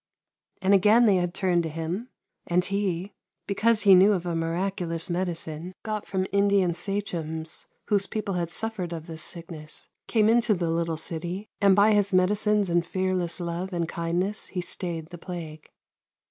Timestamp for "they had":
1.05-1.31